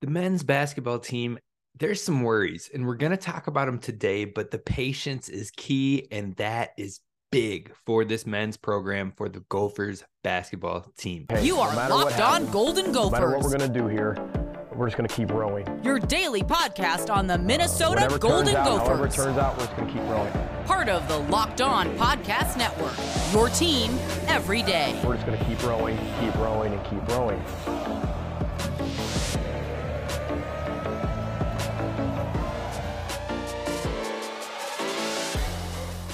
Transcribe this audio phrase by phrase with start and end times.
[0.00, 1.38] The men's basketball team,
[1.78, 5.50] there's some worries, and we're going to talk about them today, but the patience is
[5.50, 7.00] key, and that is
[7.30, 11.26] big for this men's program for the Gophers basketball team.
[11.28, 13.78] Hey, You are matter what Locked On happens, Golden No matter what we're going to
[13.78, 14.16] do here,
[14.74, 15.66] we're just going to keep rowing.
[15.84, 19.16] Your daily podcast on the Minnesota Whatever Golden turns out, however it Gophers.
[19.16, 20.32] turns out, we're just going to keep rowing.
[20.64, 22.94] Part of the Locked On Podcast Network.
[23.34, 23.90] Your team
[24.28, 24.98] every day.
[25.04, 28.09] We're just going to keep rowing, keep rowing, and keep rowing.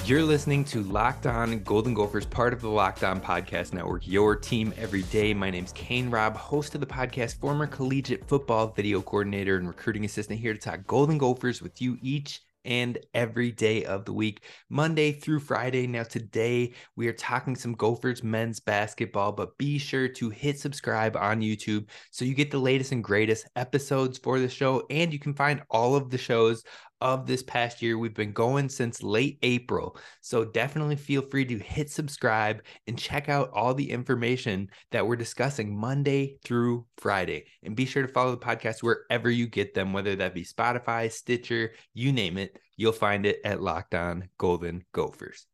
[0.07, 4.37] You're listening to Locked On Golden Gophers, part of the Locked On Podcast Network, your
[4.37, 5.33] team every day.
[5.33, 10.05] My name's Kane Robb, host of the podcast, former collegiate football video coordinator and recruiting
[10.05, 14.43] assistant here to talk Golden Gophers with you each and every day of the week,
[14.69, 15.87] Monday through Friday.
[15.87, 21.15] Now, today we are talking some Gophers men's basketball, but be sure to hit subscribe
[21.15, 24.85] on YouTube so you get the latest and greatest episodes for the show.
[24.89, 26.63] And you can find all of the shows
[27.01, 27.97] of this past year.
[27.97, 29.97] We've been going since late April.
[30.21, 35.15] So definitely feel free to hit subscribe and check out all the information that we're
[35.15, 37.45] discussing Monday through Friday.
[37.63, 41.11] And be sure to follow the podcast wherever you get them, whether that be Spotify,
[41.11, 42.57] Stitcher, you name it.
[42.75, 45.45] You'll find it at Locked On Golden Gophers.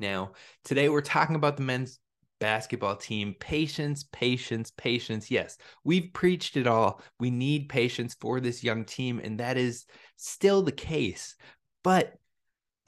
[0.00, 0.32] Now,
[0.64, 1.98] today we're talking about the men's
[2.38, 3.34] basketball team.
[3.38, 5.30] Patience, patience, patience.
[5.30, 7.02] Yes, we've preached it all.
[7.18, 9.86] We need patience for this young team, and that is
[10.16, 11.36] still the case.
[11.82, 12.14] But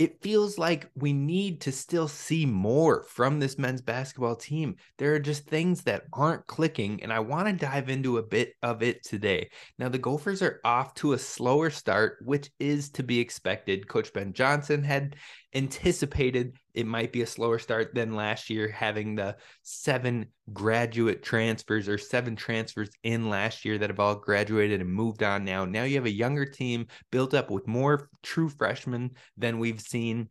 [0.01, 4.77] it feels like we need to still see more from this men's basketball team.
[4.97, 8.55] There are just things that aren't clicking, and I want to dive into a bit
[8.63, 9.51] of it today.
[9.79, 13.89] Now, the Gophers are off to a slower start, which is to be expected.
[13.89, 15.17] Coach Ben Johnson had
[15.55, 21.89] anticipated it might be a slower start than last year, having the seven graduate transfers
[21.89, 25.65] or seven transfers in last year that have all graduated and moved on now.
[25.65, 30.29] Now you have a younger team built up with more true freshmen than we've seen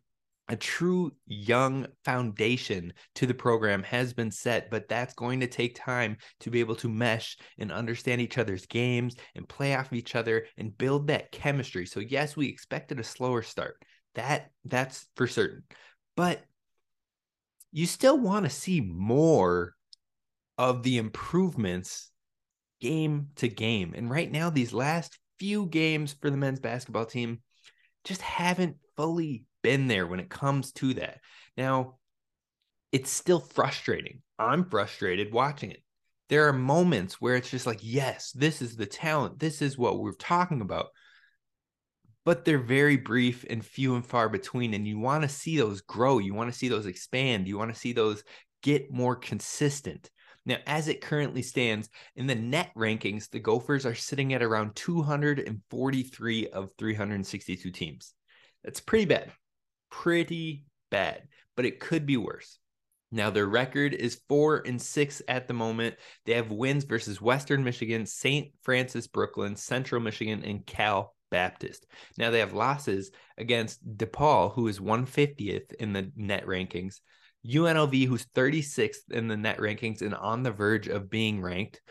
[0.50, 5.76] a true young foundation to the program has been set, but that's going to take
[5.76, 10.15] time to be able to mesh and understand each other's games and play off each
[10.15, 11.86] other and build that chemistry.
[11.86, 13.76] So yes, we expected a slower start.
[14.15, 15.64] That that's for certain.
[16.15, 16.42] But
[17.71, 19.75] you still want to see more
[20.58, 22.11] of the improvements
[22.81, 23.93] game to game.
[23.95, 27.39] And right now these last few games for the men's basketball team
[28.03, 31.20] just haven't fully been there when it comes to that.
[31.58, 31.97] Now,
[32.91, 34.21] it's still frustrating.
[34.37, 35.83] I'm frustrated watching it.
[36.30, 39.39] There are moments where it's just like, yes, this is the talent.
[39.39, 40.87] This is what we're talking about.
[42.26, 44.74] But they're very brief and few and far between.
[44.74, 46.20] And you want to see those grow.
[46.20, 47.48] You want to see those expand.
[47.48, 48.24] You want to see those
[48.62, 50.10] get more consistent.
[50.46, 54.76] Now, as it currently stands in the net rankings, the Gophers are sitting at around
[54.76, 58.14] 243 of 362 teams.
[58.64, 59.32] That's pretty bad.
[59.92, 62.58] Pretty bad, but it could be worse.
[63.12, 65.96] Now their record is 4 and 6 at the moment.
[66.26, 68.52] They have wins versus Western Michigan, St.
[68.62, 71.86] Francis Brooklyn, Central Michigan and Cal Baptist.
[72.17, 77.02] Now they have losses against DePaul who is 150th in the net rankings,
[77.45, 81.82] UNLV who's 36th in the net rankings and on the verge of being ranked.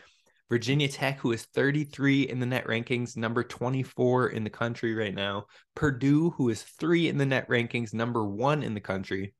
[0.49, 5.13] Virginia Tech, who is 33 in the net rankings, number 24 in the country right
[5.13, 5.45] now.
[5.75, 9.35] Purdue, who is three in the net rankings, number one in the country.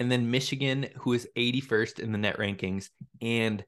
[0.00, 2.88] And then Michigan, who is 81st in the net rankings
[3.22, 3.64] and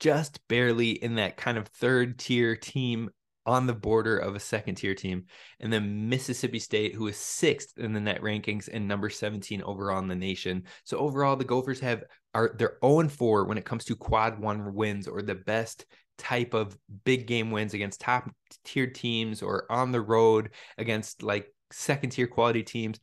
[0.00, 3.10] just barely in that kind of third tier team
[3.46, 5.24] on the border of a second tier team.
[5.60, 10.00] And then Mississippi State, who is sixth in the net rankings and number 17 overall
[10.00, 10.64] in the nation.
[10.84, 14.74] So overall, the Gophers have are they're 0 4 when it comes to quad one
[14.74, 15.86] wins or the best
[16.18, 18.30] type of big game wins against top
[18.64, 22.98] tier teams or on the road against like second tier quality teams.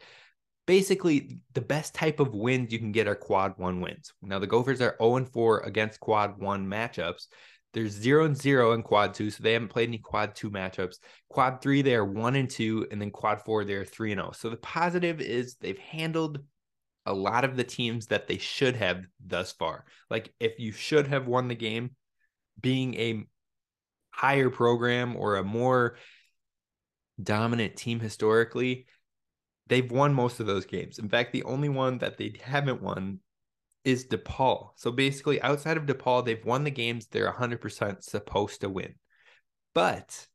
[0.66, 4.14] Basically, the best type of wins you can get are quad one wins.
[4.22, 7.28] Now, the Gophers are 0 4 against quad one matchups.
[7.74, 10.98] They're 0 and 0 in quad two, so they haven't played any quad two matchups.
[11.30, 14.32] Quad three, they are 1 and 2, and then quad four, they're 3 and 0.
[14.34, 16.40] So the positive is they've handled
[17.06, 19.86] a lot of the teams that they should have thus far.
[20.10, 21.96] Like if you should have won the game,
[22.62, 23.26] being a
[24.12, 25.98] higher program or a more
[27.22, 28.86] dominant team historically,
[29.68, 31.00] they've won most of those games.
[31.00, 33.20] In fact, the only one that they haven't won
[33.86, 34.70] is DePaul.
[34.76, 38.96] So basically, outside of DePaul, they've won the games they're 100% supposed to win.
[39.74, 40.28] But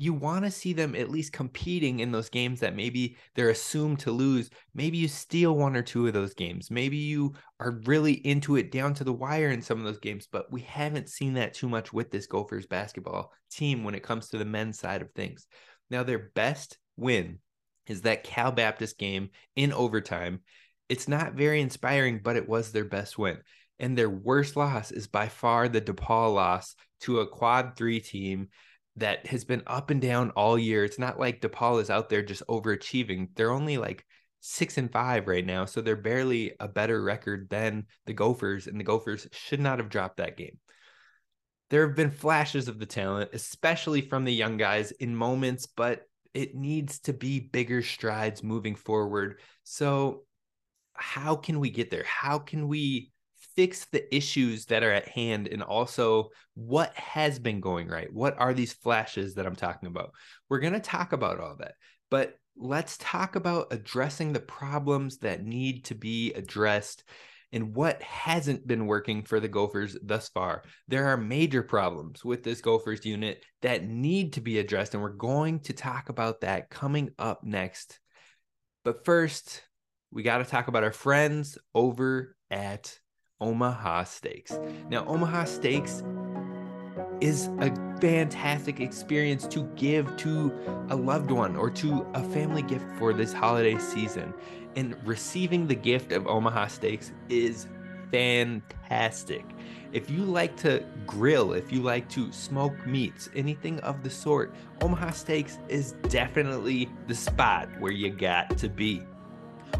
[0.00, 3.98] you want to see them at least competing in those games that maybe they're assumed
[4.00, 4.48] to lose.
[4.74, 6.70] Maybe you steal one or two of those games.
[6.70, 10.26] Maybe you are really into it down to the wire in some of those games,
[10.26, 14.28] but we haven't seen that too much with this Gophers basketball team when it comes
[14.28, 15.46] to the men's side of things.
[15.90, 17.40] Now, their best win
[17.86, 20.40] is that Cal Baptist game in overtime.
[20.90, 23.38] It's not very inspiring, but it was their best win.
[23.78, 28.48] And their worst loss is by far the DePaul loss to a quad three team
[28.96, 30.84] that has been up and down all year.
[30.84, 33.28] It's not like DePaul is out there just overachieving.
[33.36, 34.04] They're only like
[34.40, 35.64] six and five right now.
[35.64, 39.90] So they're barely a better record than the Gophers, and the Gophers should not have
[39.90, 40.58] dropped that game.
[41.70, 46.02] There have been flashes of the talent, especially from the young guys in moments, but
[46.34, 49.38] it needs to be bigger strides moving forward.
[49.62, 50.24] So,
[51.00, 52.04] how can we get there?
[52.04, 53.10] How can we
[53.56, 58.38] fix the issues that are at hand and also what has been going right what
[58.38, 60.12] are these flashes that i'm talking about
[60.48, 61.74] we're going to talk about all that
[62.10, 67.02] but let's talk about addressing the problems that need to be addressed
[67.52, 70.62] and what hasn't been working for the Gophers thus far.
[70.86, 75.10] There are major problems with this Gophers unit that need to be addressed, and we're
[75.10, 77.98] going to talk about that coming up next.
[78.84, 79.62] But first,
[80.12, 82.98] we got to talk about our friends over at
[83.40, 84.58] Omaha Steaks.
[84.88, 86.02] Now, Omaha Steaks
[87.20, 87.70] is a
[88.00, 90.52] fantastic experience to give to
[90.88, 94.34] a loved one or to a family gift for this holiday season.
[94.76, 97.68] And receiving the gift of Omaha Steaks is
[98.10, 99.44] fantastic.
[99.92, 104.54] If you like to grill, if you like to smoke meats, anything of the sort,
[104.80, 109.02] Omaha Steaks is definitely the spot where you got to be.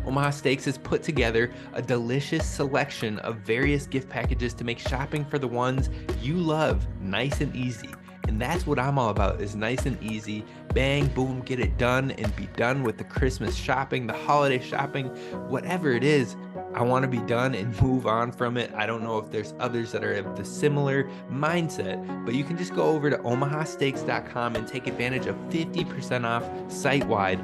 [0.07, 5.25] Omaha Steaks has put together a delicious selection of various gift packages to make shopping
[5.25, 5.91] for the ones
[6.21, 7.91] you love nice and easy.
[8.29, 10.45] And that's what I'm all about is nice and easy.
[10.73, 15.07] Bang, boom, get it done and be done with the Christmas shopping, the holiday shopping,
[15.49, 16.37] whatever it is.
[16.75, 18.73] I want to be done and move on from it.
[18.77, 22.57] I don't know if there's others that are of the similar mindset, but you can
[22.57, 27.41] just go over to omahasteaks.com and take advantage of 50% off site wide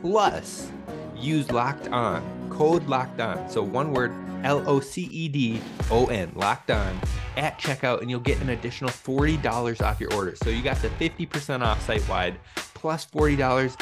[0.00, 0.72] plus
[1.22, 3.48] use locked on, code locked on.
[3.48, 4.12] So one word,
[4.44, 5.60] L O C E D
[5.90, 6.98] O N, locked on
[7.36, 10.34] at checkout, and you'll get an additional $40 off your order.
[10.36, 12.38] So you got the 50% off site wide
[12.74, 13.76] plus $40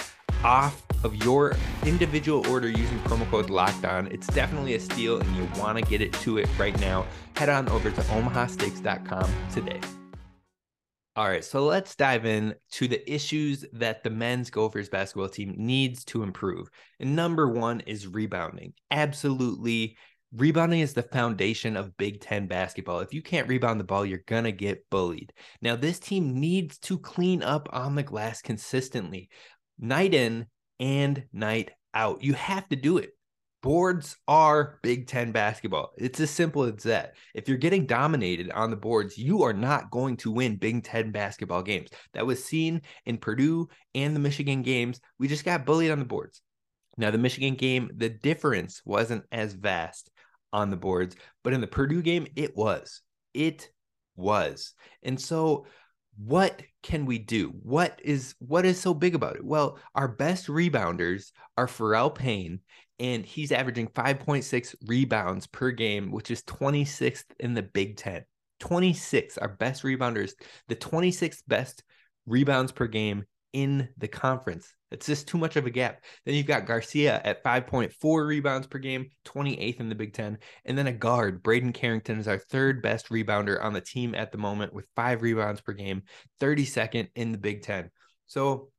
[0.45, 4.07] off of your individual order using promo code locked on.
[4.09, 7.07] It's definitely a steal, and you want to get it to it right now.
[7.37, 9.81] Head on over to omahasteaks.com today.
[11.21, 15.55] All right, so let's dive in to the issues that the men's Gophers basketball team
[15.55, 16.71] needs to improve.
[16.99, 18.73] And number one is rebounding.
[18.91, 19.99] Absolutely.
[20.35, 23.01] Rebounding is the foundation of Big Ten basketball.
[23.01, 25.35] If you can't rebound the ball, you're going to get bullied.
[25.61, 29.29] Now, this team needs to clean up on the glass consistently,
[29.79, 30.47] night in
[30.79, 32.25] and night out.
[32.25, 33.11] You have to do it
[33.63, 35.93] boards are Big Ten basketball.
[35.99, 37.15] It's as simple as that.
[37.35, 41.11] If you're getting dominated on the boards, you are not going to win Big Ten
[41.11, 41.91] basketball games.
[42.15, 45.01] That was seen in Purdue and the Michigan games.
[45.19, 46.41] We just got bullied on the boards.
[46.97, 50.11] Now, the Michigan game, the difference wasn't as vast
[50.53, 53.01] on the boards, but in the Purdue game, it was.
[53.33, 53.71] It
[54.17, 54.75] was.
[55.03, 55.67] And so,
[56.17, 57.55] what can we do?
[57.63, 59.45] What is what is so big about it?
[59.45, 62.61] Well, our best rebounders are Pharrel Payne
[63.01, 68.25] and he's averaging 5.6 rebounds per game, which is 26th in the Big Ten.
[68.61, 70.33] 26, our best rebounders,
[70.69, 71.83] the 26th best
[72.27, 74.75] rebounds per game in the conference.
[74.91, 76.03] It's just too much of a gap.
[76.25, 80.39] Then you've got Garcia at 5.4 rebounds per game, 28th in the Big Ten.
[80.65, 84.31] And then a guard, Braeden Carrington, is our third best rebounder on the team at
[84.31, 86.03] the moment with five rebounds per game,
[86.41, 87.91] 32nd in the Big Ten.
[88.27, 88.71] So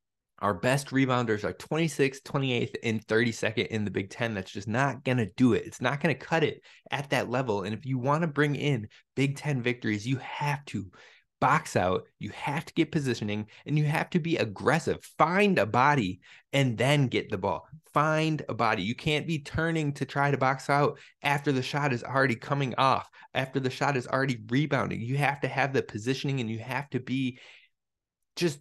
[0.42, 4.34] our best rebounders are 26th, 28th, and 32nd in the Big Ten.
[4.34, 5.66] That's just not going to do it.
[5.66, 7.62] It's not going to cut it at that level.
[7.64, 10.90] And if you want to bring in Big Ten victories, you have to
[11.40, 15.04] box out, you have to get positioning, and you have to be aggressive.
[15.18, 16.22] Find a body
[16.54, 17.68] and then get the ball.
[17.94, 18.84] Find a body.
[18.84, 22.74] You can't be turning to try to box out after the shot is already coming
[22.78, 25.02] off, after the shot is already rebounding.
[25.02, 27.40] You have to have the positioning and you have to be
[28.36, 28.60] just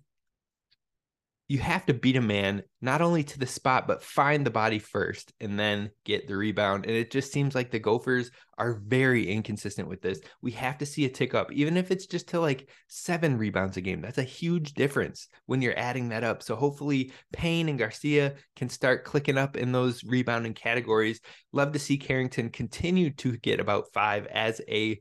[1.50, 4.78] you have to beat a man not only to the spot but find the body
[4.78, 6.87] first and then get the rebound.
[6.87, 10.21] And it just seems like the gophers are very inconsistent with this.
[10.42, 13.76] We have to see a tick up even if it's just to like seven rebounds
[13.76, 14.00] a game.
[14.00, 16.45] That's a huge difference when you're adding that up.
[16.45, 21.21] So hopefully payne and garcia can start clicking up in those rebounding categories.
[21.50, 25.00] Love to see carrington continue to get about five as a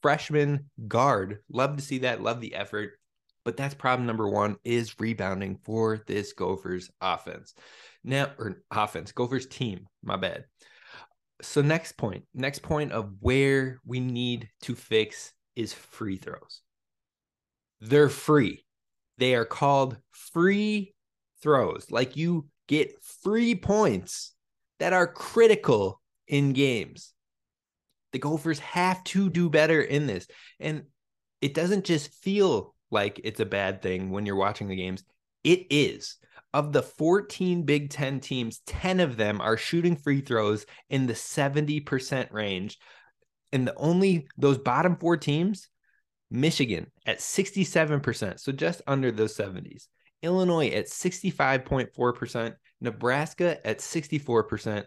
[0.00, 1.38] freshman guard.
[1.48, 2.20] Love to see that.
[2.20, 2.94] Love the effort
[3.44, 7.54] But that's problem number one is rebounding for this Gophers offense.
[8.04, 10.44] Now, or offense, Gophers team, my bad.
[11.42, 16.62] So next point, next point of where we need to fix is free throws.
[17.80, 18.64] They're free.
[19.18, 20.94] They are called free
[21.42, 21.90] throws.
[21.90, 24.34] Like you get free points
[24.78, 27.12] that are critical in games.
[28.12, 30.26] The Gophers have to do better in this.
[30.60, 30.84] And
[31.40, 35.04] it doesn't just feel like it's a bad thing when you're watching the games.
[35.44, 36.16] It is.
[36.54, 41.14] Of the 14 Big Ten teams, 10 of them are shooting free throws in the
[41.14, 42.78] 70% range.
[43.52, 45.68] And the only those bottom four teams,
[46.30, 49.86] Michigan at 67%, so just under those 70s.
[50.22, 54.84] Illinois at 65.4%, Nebraska at 64%,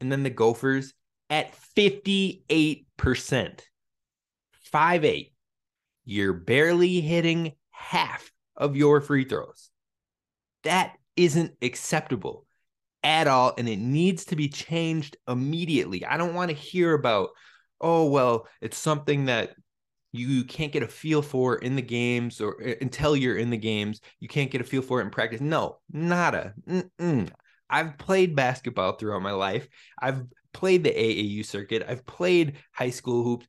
[0.00, 0.94] and then the Gophers
[1.30, 3.60] at 58%.
[4.72, 5.32] 5 8.
[6.06, 9.70] You're barely hitting half of your free throws.
[10.62, 12.46] That isn't acceptable
[13.02, 13.52] at all.
[13.58, 16.04] And it needs to be changed immediately.
[16.06, 17.30] I don't want to hear about,
[17.80, 19.54] oh, well, it's something that
[20.12, 23.56] you can't get a feel for in the games or uh, until you're in the
[23.56, 24.00] games.
[24.20, 25.40] You can't get a feel for it in practice.
[25.40, 26.54] No, nada.
[26.68, 27.30] Mm-mm.
[27.68, 29.68] I've played basketball throughout my life.
[30.00, 30.22] I've
[30.52, 31.84] played the AAU circuit.
[31.86, 33.46] I've played high school hoops.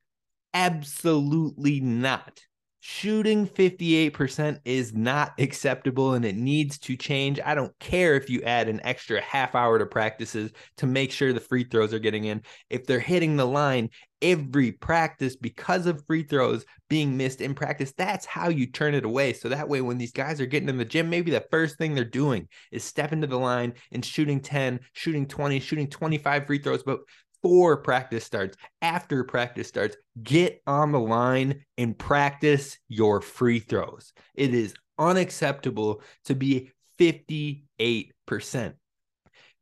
[0.52, 2.40] Absolutely not.
[2.80, 7.40] Shooting 58% is not acceptable and it needs to change.
[7.44, 11.32] I don't care if you add an extra half hour to practices to make sure
[11.32, 12.42] the free throws are getting in.
[12.70, 13.90] If they're hitting the line
[14.22, 19.04] every practice because of free throws being missed in practice, that's how you turn it
[19.04, 19.32] away.
[19.32, 21.94] So that way, when these guys are getting in the gym, maybe the first thing
[21.94, 26.58] they're doing is stepping to the line and shooting 10, shooting 20, shooting 25 free
[26.58, 26.84] throws.
[26.84, 27.00] But
[27.42, 34.12] before practice starts, after practice starts, get on the line and practice your free throws.
[34.34, 38.74] It is unacceptable to be 58%.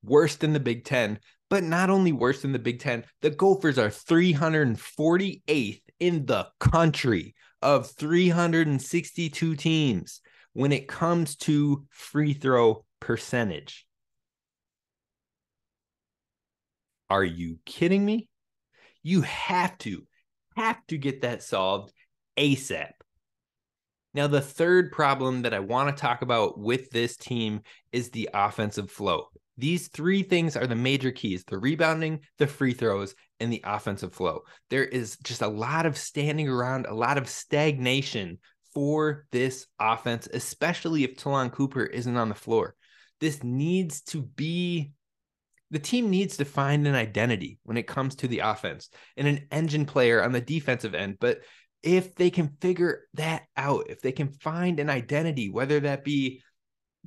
[0.02, 1.18] Worse than the Big Ten,
[1.50, 7.34] but not only worse than the Big Ten, the Gophers are 348th in the country
[7.62, 10.20] of 362 teams
[10.52, 13.85] when it comes to free throw percentage.
[17.08, 18.28] Are you kidding me?
[19.02, 20.06] You have to,
[20.56, 21.92] have to get that solved
[22.36, 22.90] ASAP.
[24.14, 27.60] Now, the third problem that I want to talk about with this team
[27.92, 29.26] is the offensive flow.
[29.58, 34.12] These three things are the major keys the rebounding, the free throws, and the offensive
[34.12, 34.40] flow.
[34.70, 38.38] There is just a lot of standing around, a lot of stagnation
[38.74, 42.74] for this offense, especially if Ta'Lon Cooper isn't on the floor.
[43.20, 44.92] This needs to be
[45.70, 49.46] the team needs to find an identity when it comes to the offense and an
[49.50, 51.18] engine player on the defensive end.
[51.20, 51.40] But
[51.82, 56.42] if they can figure that out, if they can find an identity, whether that be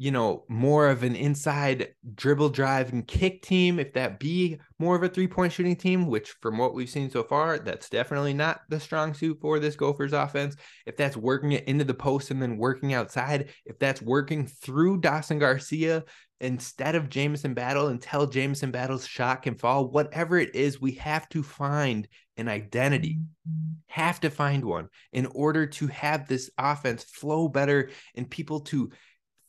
[0.02, 4.96] you know, more of an inside dribble drive and kick team, if that be more
[4.96, 8.34] of a three point shooting team, which from what we've seen so far, that's definitely
[8.34, 10.56] not the strong suit for this Gophers offense.
[10.86, 15.02] If that's working it into the post and then working outside, if that's working through
[15.02, 16.06] Dawson Garcia
[16.42, 21.28] instead of Jamison Battle until Jamison Battle's shot can fall, whatever it is, we have
[21.30, 23.20] to find an identity,
[23.88, 28.92] have to find one in order to have this offense flow better and people to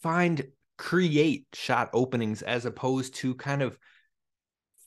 [0.02, 3.78] find create shot openings as opposed to kind of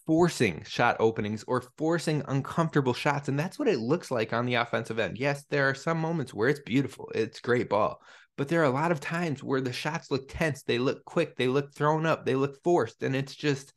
[0.06, 3.30] forcing shot openings or forcing uncomfortable shots.
[3.30, 5.18] And that's what it looks like on the offensive end.
[5.18, 8.02] Yes, there are some moments where it's beautiful, it's great ball,
[8.36, 11.36] but there are a lot of times where the shots look tense, they look quick,
[11.36, 13.04] they look thrown up, they look forced.
[13.04, 13.74] And it's just,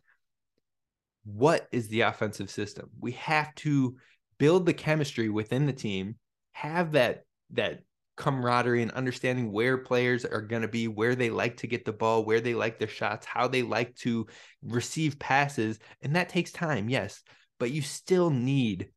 [1.25, 2.89] what is the offensive system?
[3.01, 3.97] We have to
[4.39, 6.17] build the chemistry within the team,
[6.53, 7.81] have that that
[8.17, 11.93] camaraderie and understanding where players are going to be, where they like to get the
[11.93, 14.27] ball, where they like their shots, how they like to
[14.63, 15.79] receive passes.
[16.01, 17.23] And that takes time, yes,
[17.59, 18.89] but you still need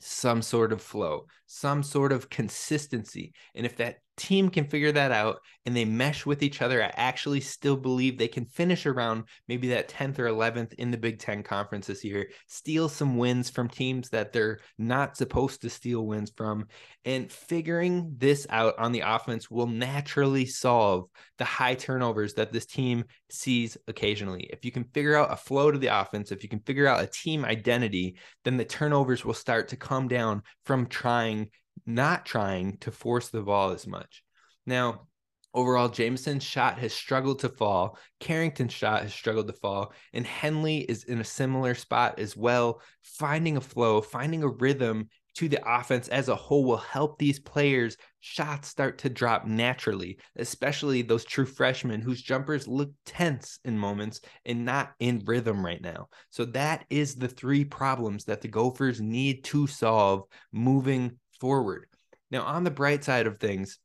[0.00, 3.32] some sort of flow, some sort of consistency.
[3.54, 6.92] And if that team can figure that out and they mesh with each other, I
[6.94, 11.18] actually still believe they can finish around maybe that 10th or 11th in the Big
[11.18, 16.06] Ten conference this year, steal some wins from teams that they're not supposed to steal
[16.06, 16.66] wins from.
[17.04, 21.08] And figuring this out on the offense will naturally solve
[21.38, 24.48] the high turnovers that this team sees occasionally.
[24.50, 27.02] If you can figure out a flow to the offense, if you can figure out
[27.02, 31.50] a team identity, then the turnovers will start to come down from trying
[31.86, 34.22] not trying to force the ball as much.
[34.66, 35.08] Now,
[35.54, 37.98] overall, Jamison's shot has struggled to fall.
[38.20, 39.92] Carrington's shot has struggled to fall.
[40.12, 45.08] And Henley is in a similar spot as well, finding a flow, finding a rhythm
[45.38, 50.18] to the offense as a whole will help these players shots start to drop naturally,
[50.34, 55.80] especially those true freshmen whose jumpers look tense in moments and not in rhythm right
[55.80, 56.08] now.
[56.30, 61.86] So that is the three problems that the Gophers need to solve moving forward.
[62.30, 63.78] Now, on the bright side of things,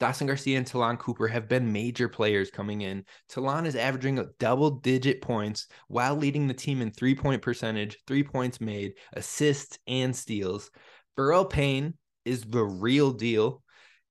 [0.00, 3.04] Dawson Garcia and Ta'Lon Cooper have been major players coming in.
[3.28, 8.22] Ta'Lon is averaging double digit points while leading the team in three point percentage, three
[8.22, 10.70] points made, assists, and steals.
[11.16, 13.62] Pharrel Payne is the real deal.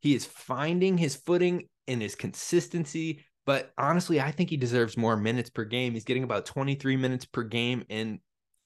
[0.02, 3.24] He is finding his footing and his consistency.
[3.46, 5.94] But honestly, I think he deserves more minutes per game.
[5.94, 7.86] He's getting about 23 minutes per game.
[7.90, 8.20] And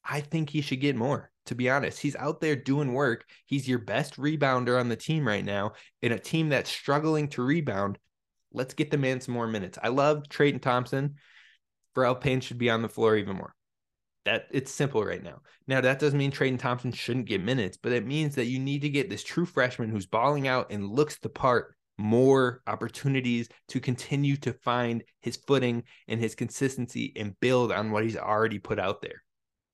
[0.03, 1.99] I think he should get more to be honest.
[1.99, 3.25] He's out there doing work.
[3.45, 7.43] He's your best rebounder on the team right now in a team that's struggling to
[7.43, 7.97] rebound.
[8.53, 9.77] Let's get the man some more minutes.
[9.81, 11.15] I love Treyton Thompson.
[11.95, 13.55] Pharrel Payne should be on the floor even more.
[14.25, 15.41] That it's simple right now.
[15.67, 18.81] Now that doesn't mean Treyton Thompson shouldn't get minutes, but it means that you need
[18.83, 23.79] to get this true freshman who's balling out and looks the part more opportunities to
[23.79, 28.79] continue to find his footing and his consistency and build on what he's already put
[28.79, 29.23] out there.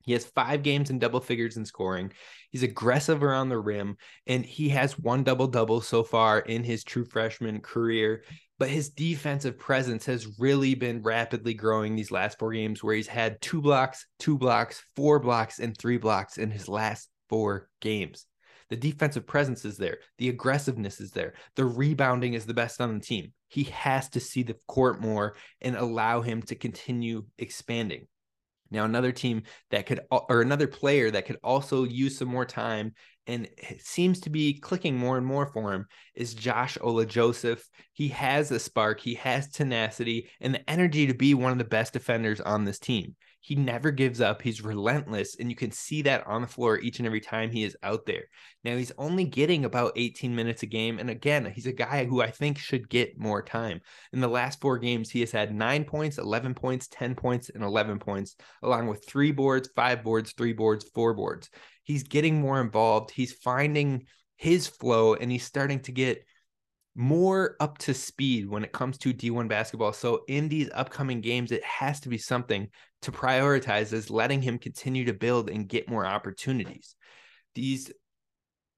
[0.08, 2.14] He has five games in double figures in scoring.
[2.50, 6.86] He's aggressive around the rim, and he has one double double so far in his
[6.86, 8.24] true freshman career.
[8.58, 13.08] But his defensive presence has really been rapidly growing these last four games, where he's
[13.08, 18.26] had two blocks, two blocks, four blocks, and three blocks in his last four games.
[18.70, 19.98] The defensive presence is there.
[20.20, 21.34] The aggressiveness is there.
[21.58, 23.34] The rebounding is the best on the team.
[23.50, 28.08] He has to see the court more and allow him to continue expanding.
[28.72, 32.94] Now, another team that could, or another player that could also use some more time
[33.28, 33.48] and
[33.80, 37.68] seems to be clicking more and more for him is Josh Ola Joseph.
[37.94, 41.66] He has a spark, he has tenacity, and the energy to be one of the
[41.66, 43.16] best defenders on this team.
[43.48, 44.42] He never gives up.
[44.42, 47.64] He's relentless, and you can see that on the floor each and every time he
[47.64, 48.26] is out there.
[48.66, 51.00] Now, he's only getting about 18 minutes a game.
[51.00, 53.80] And again, he's a guy who I think should get more time.
[54.12, 57.64] In the last four games, he has had nine points, 11 points, 10 points, and
[57.64, 61.50] 11 points, along with three boards, five boards, three boards, four boards.
[61.84, 63.12] He's getting more involved.
[63.12, 66.26] He's finding his flow, and he's starting to get
[66.98, 69.94] more up to speed when it comes to D1 basketball.
[69.94, 72.70] So in these upcoming games, it has to be something
[73.04, 76.96] to prioritize as letting him continue to build and get more opportunities.
[77.54, 77.92] These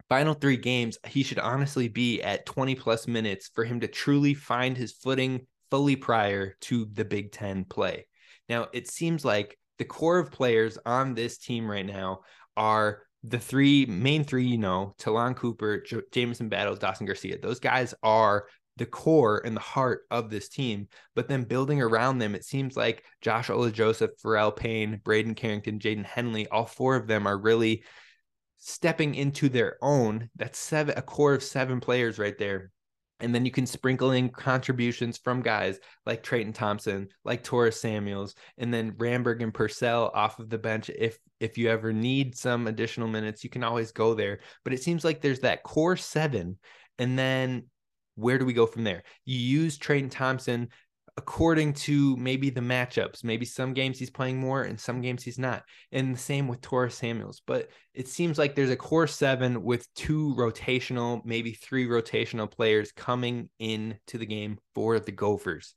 [0.09, 4.33] final three games, he should honestly be at 20 plus minutes for him to truly
[4.33, 8.05] find his footing fully prior to the Big Ten play.
[8.49, 12.19] Now, it seems like the core of players on this team right now
[12.57, 17.37] are the three main three, you know, Ta'Lon Cooper, J- Jamison Battle, Dawson Garcia.
[17.37, 18.45] Those guys are
[18.77, 20.87] the core and the heart of this team.
[21.13, 25.79] But then building around them, it seems like Josh Ola Joseph, Pharrel Payne, Braeden Carrington,
[25.79, 27.83] Jaden Henley, all four of them are really
[28.57, 30.29] stepping into their own.
[30.35, 32.71] That's seven, a core of seven players right there.
[33.19, 38.33] And then you can sprinkle in contributions from guys like Treyton Thompson, like Taurus Samuels,
[38.57, 40.89] and then Ramberg and Purcell off of the bench.
[40.89, 44.39] If if you ever need some additional minutes, you can always go there.
[44.63, 46.57] But it seems like there's that core seven,
[46.97, 47.65] and then
[48.15, 49.03] where do we go from there?
[49.25, 50.69] You use Treyton Thompson
[51.17, 53.23] according to maybe the matchups.
[53.23, 55.63] Maybe some games he's playing more and some games he's not.
[55.91, 57.41] And the same with Taurus Samuels.
[57.45, 62.91] But it seems like there's a core seven with two rotational, maybe three rotational players
[62.91, 65.75] coming into the game for the Gophers.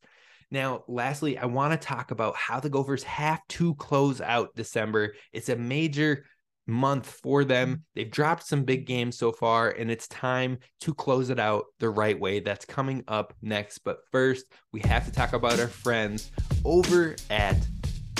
[0.50, 5.14] Now, lastly, I want to talk about how the Gophers have to close out December.
[5.32, 6.26] It's a major
[6.66, 7.68] month for them.
[7.68, 7.80] Mm-hmm.
[7.94, 11.90] They've dropped some big games so far, and it's time to close it out the
[11.90, 12.40] right way.
[12.40, 13.78] That's coming up next.
[13.78, 16.30] But first, we have to talk about our friends
[16.64, 17.56] over at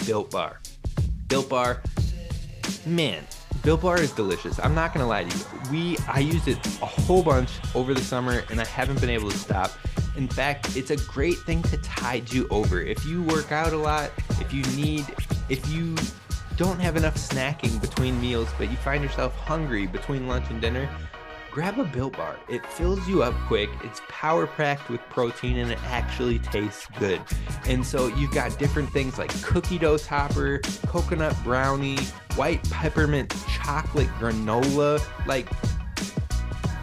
[0.07, 0.61] Built Bar.
[1.29, 1.83] Built Bar,
[2.87, 3.25] man,
[3.63, 4.59] Built Bar is delicious.
[4.59, 5.45] I'm not gonna lie to you.
[5.71, 9.31] We I used it a whole bunch over the summer, and I haven't been able
[9.31, 9.71] to stop.
[10.17, 12.81] In fact, it's a great thing to tide you over.
[12.81, 15.07] If you work out a lot, if you need,
[15.49, 15.95] if you
[16.63, 20.89] don't have enough snacking between meals, but you find yourself hungry between lunch and dinner,
[21.51, 22.37] grab a Built Bar.
[22.49, 27.21] It fills you up quick, it's power packed with protein, and it actually tastes good.
[27.67, 31.99] And so you've got different things like cookie dough topper, coconut brownie,
[32.37, 35.05] white peppermint chocolate granola.
[35.27, 35.49] Like,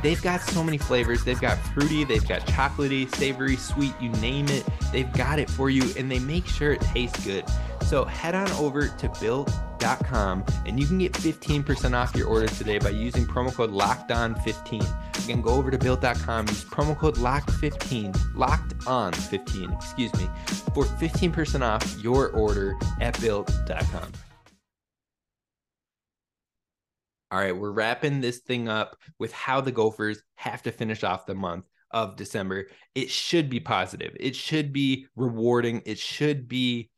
[0.03, 1.23] they've got so many flavors.
[1.23, 4.67] They've got fruity, they've got chocolatey, savory, sweet, you name it.
[4.91, 7.45] They've got it for you, and they make sure it tastes good.
[7.85, 12.79] So head on over to built.com and you can get 15% off your order today
[12.79, 14.81] by using promo code locked on 15.
[15.23, 20.27] Again, go over to built.com, use promo code locked 15, locked on 15, excuse me,
[20.73, 24.11] for 15% off your order at built.com.
[27.31, 31.27] All right, we're wrapping this thing up with how the Gophers have to finish off
[31.27, 32.67] the month of December.
[32.95, 34.15] It should be positive.
[34.19, 35.83] It should be rewarding.
[35.85, 36.89] It should be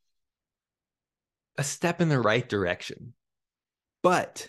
[1.58, 3.14] a step in the right direction.
[4.02, 4.48] But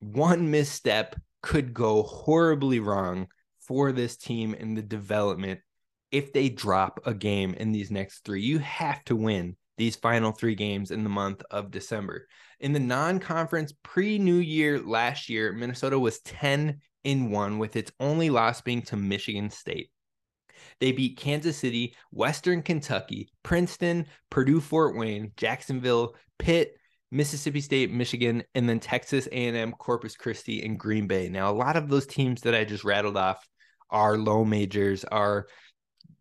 [0.00, 3.28] one misstep could go horribly wrong
[3.60, 5.60] for this team in the development
[6.10, 8.42] if they drop a game in these next three.
[8.42, 12.28] You have to win these final three games in the month of December.
[12.60, 18.30] In the non-conference pre-New Year last year, Minnesota was 10 in 1 with its only
[18.30, 19.90] loss being to Michigan State.
[20.80, 26.76] They beat Kansas City, Western Kentucky, Princeton, Purdue Fort Wayne, Jacksonville, Pitt,
[27.10, 31.28] Mississippi State, Michigan, and then Texas A&M, Corpus Christi, and Green Bay.
[31.28, 33.46] Now, a lot of those teams that I just rattled off
[33.90, 35.46] are low majors, are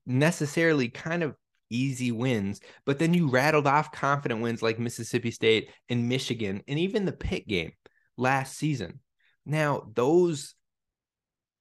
[0.05, 1.35] necessarily kind of
[1.69, 6.77] easy wins, but then you rattled off confident wins like Mississippi State and Michigan and
[6.77, 7.71] even the Pitt game
[8.17, 8.99] last season.
[9.45, 10.53] Now, those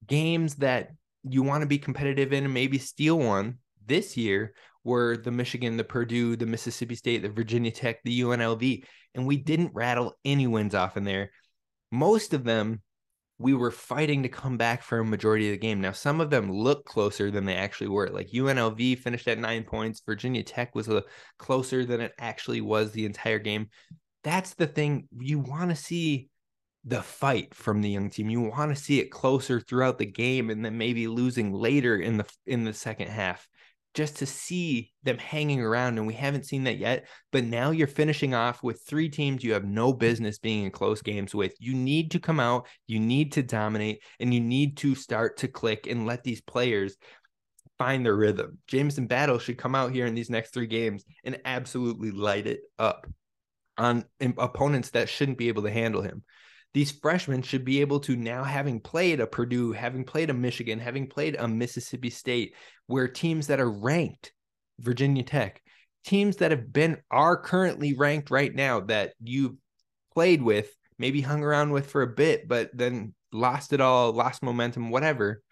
[0.06, 0.90] games that
[1.24, 4.54] you want to be competitive in and maybe steal one this year
[4.85, 9.37] were the Michigan, the Purdue, the Mississippi State, the Virginia Tech, the UNLV, and we
[9.37, 11.30] didn't rattle any wins off in there.
[11.90, 12.80] Most of them
[13.42, 15.80] we were fighting to come back for a majority of the game.
[15.80, 18.08] Now, some of them look closer than they actually were.
[18.08, 20.02] Like UNLV finished at nine points.
[20.06, 21.02] Virginia Tech was a
[21.38, 23.68] closer than it actually was the entire game.
[24.22, 25.08] That's the thing.
[25.18, 26.30] You want to see
[26.84, 28.28] the fight from the young team.
[28.28, 32.16] You want to see it closer throughout the game and then maybe losing later in
[32.16, 33.48] the in the second half
[33.94, 35.98] just to see them hanging around.
[35.98, 37.06] And we haven't seen that yet.
[37.30, 41.02] But now you're finishing off with three teams you have no business being in close
[41.02, 41.54] games with.
[41.58, 45.48] You need to come out, you need to dominate, and you need to start to
[45.48, 46.96] click and let these players
[47.78, 48.58] find their rhythm.
[48.66, 52.60] Jamison Battle should come out here in these next three games and absolutely light it
[52.78, 53.06] up
[53.76, 54.04] on
[54.38, 56.22] opponents that shouldn't be able to handle him
[56.74, 60.78] these freshmen should be able to now having played a Purdue, having played a Michigan,
[60.78, 62.54] having played a Mississippi State,
[62.87, 64.32] where teams that are ranked,
[64.80, 65.61] Virginia Tech,
[66.04, 69.58] teams that have been are currently ranked right now that you
[70.14, 74.42] played with, maybe hung around with for a bit, but then lost it all, lost
[74.42, 75.42] momentum, whatever.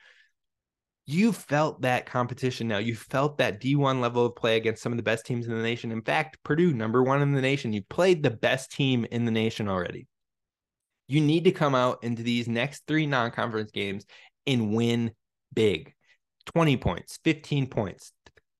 [1.07, 2.79] You felt that competition now.
[2.79, 5.63] You felt that D1 level of play against some of the best teams in the
[5.63, 5.91] nation.
[5.91, 9.33] In fact, Purdue, number one in the nation, you played the best team in the
[9.33, 10.07] nation already.
[11.11, 14.07] You need to come out into these next three non conference games
[14.47, 15.11] and win
[15.53, 15.93] big
[16.55, 18.13] 20 points, 15 points,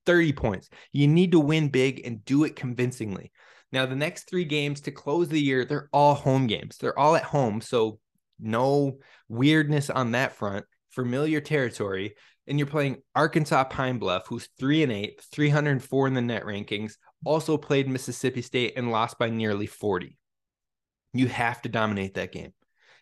[0.05, 0.69] 30 points.
[0.91, 3.31] You need to win big and do it convincingly.
[3.71, 6.77] Now, the next three games to close the year, they're all home games.
[6.77, 7.61] They're all at home.
[7.61, 8.01] So,
[8.41, 12.17] no weirdness on that front, familiar territory.
[12.49, 16.95] And you're playing Arkansas Pine Bluff, who's three and eight, 304 in the net rankings,
[17.25, 20.19] also played Mississippi State and lost by nearly 40.
[21.13, 22.53] You have to dominate that game.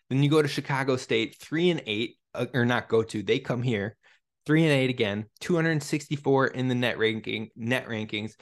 [0.09, 3.21] Then you go to Chicago State, three and eight, uh, or not go to.
[3.21, 3.95] They come here,
[4.45, 8.33] three and eight again, 264 in the net ranking, net rankings.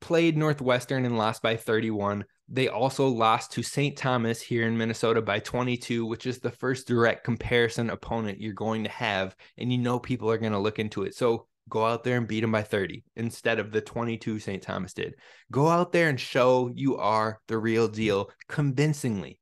[0.00, 2.24] Played Northwestern and lost by 31.
[2.48, 3.96] They also lost to St.
[3.96, 8.84] Thomas here in Minnesota by 22, which is the first direct comparison opponent you're going
[8.84, 9.34] to have.
[9.56, 11.14] And you know people are going to look into it.
[11.14, 14.62] So go out there and beat them by 30 instead of the 22 St.
[14.62, 15.14] Thomas did.
[15.50, 19.38] Go out there and show you are the real deal convincingly.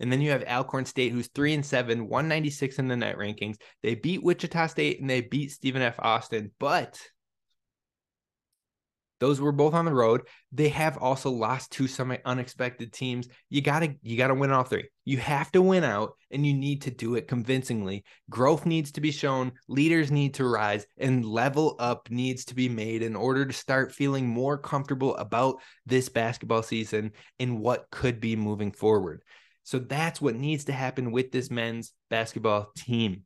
[0.00, 3.56] And then you have Alcorn State, who's three and seven, 196 in the net rankings.
[3.82, 5.94] They beat Wichita State and they beat Stephen F.
[5.98, 7.00] Austin, but
[9.24, 10.20] those were both on the road.
[10.52, 13.26] They have also lost to some unexpected teams.
[13.48, 14.90] You gotta you gotta win all three.
[15.06, 18.04] You have to win out, and you need to do it convincingly.
[18.28, 19.52] Growth needs to be shown.
[19.66, 23.94] Leaders need to rise, and level up needs to be made in order to start
[23.94, 25.56] feeling more comfortable about
[25.86, 29.22] this basketball season and what could be moving forward.
[29.62, 33.22] So that's what needs to happen with this men's basketball team.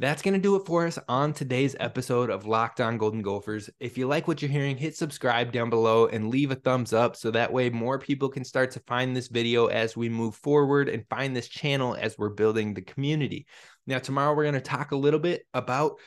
[0.00, 3.68] That's going to do it for us on today's episode of Locked On Golden Gophers.
[3.80, 7.16] If you like what you're hearing, hit subscribe down below and leave a thumbs up
[7.16, 10.88] so that way more people can start to find this video as we move forward
[10.88, 13.48] and find this channel as we're building the community.
[13.88, 15.98] Now, tomorrow we're going to talk a little bit about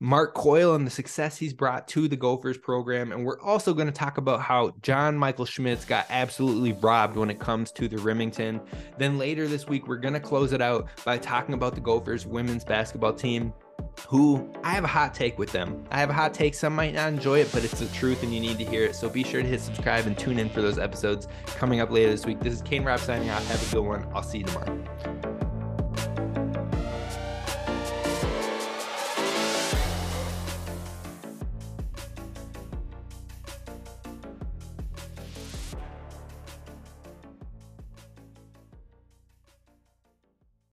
[0.00, 3.12] Mark Coyle and the success he's brought to the Gophers program.
[3.12, 7.30] And we're also going to talk about how John Michael Schmitz got absolutely robbed when
[7.30, 8.60] it comes to the Rimington.
[8.98, 12.26] Then later this week, we're going to close it out by talking about the Gophers
[12.26, 13.54] women's basketball team.
[14.06, 15.82] Who I have a hot take with them.
[15.90, 16.54] I have a hot take.
[16.54, 18.94] Some might not enjoy it, but it's the truth and you need to hear it.
[18.94, 22.10] So be sure to hit subscribe and tune in for those episodes coming up later
[22.10, 22.40] this week.
[22.40, 23.46] This is Kane Rob signing off.
[23.48, 24.06] Have a good one.
[24.14, 25.35] I'll see you tomorrow.